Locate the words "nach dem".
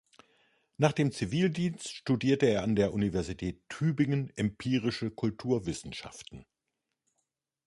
0.77-1.11